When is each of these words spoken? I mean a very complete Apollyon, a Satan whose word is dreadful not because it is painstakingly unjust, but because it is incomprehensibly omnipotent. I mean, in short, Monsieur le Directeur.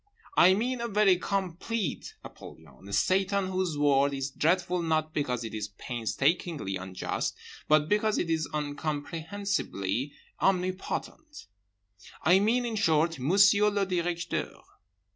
I 0.35 0.55
mean 0.55 0.81
a 0.81 0.87
very 0.87 1.17
complete 1.19 2.15
Apollyon, 2.23 2.87
a 2.87 2.91
Satan 2.91 3.49
whose 3.49 3.77
word 3.77 4.15
is 4.15 4.31
dreadful 4.31 4.81
not 4.81 5.13
because 5.13 5.43
it 5.43 5.53
is 5.53 5.67
painstakingly 5.77 6.75
unjust, 6.75 7.35
but 7.67 7.87
because 7.87 8.17
it 8.17 8.27
is 8.27 8.49
incomprehensibly 8.51 10.13
omnipotent. 10.41 11.45
I 12.23 12.39
mean, 12.39 12.65
in 12.65 12.77
short, 12.77 13.19
Monsieur 13.19 13.69
le 13.69 13.85
Directeur. 13.85 14.63